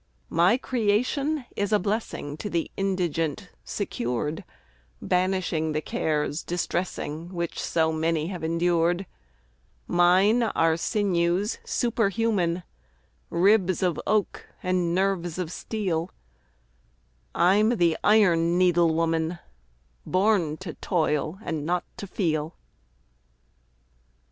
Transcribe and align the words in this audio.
My 0.31 0.57
creation 0.57 1.45
is 1.55 1.71
a 1.71 1.77
blessing 1.77 2.35
To 2.37 2.49
the 2.49 2.71
indigent 2.75 3.51
secured, 3.63 4.43
Banishing 4.99 5.73
the 5.73 5.81
cares 5.81 6.41
distressing 6.41 7.31
Which 7.31 7.61
so 7.61 7.93
many 7.93 8.25
have 8.25 8.43
endured: 8.43 9.05
Mine 9.85 10.41
are 10.41 10.75
sinews 10.75 11.59
superhuman, 11.63 12.63
Ribs 13.29 13.83
of 13.83 14.01
oak 14.07 14.47
and 14.63 14.95
nerves 14.95 15.37
of 15.37 15.51
steel 15.51 16.09
I'm 17.35 17.77
the 17.77 17.95
Iron 18.03 18.57
Needle 18.57 18.91
Woman 18.95 19.37
Born 20.03 20.57
to 20.61 20.73
toil 20.73 21.37
and 21.43 21.63
not 21.63 21.83
to 21.97 22.07
feel. 22.07 22.55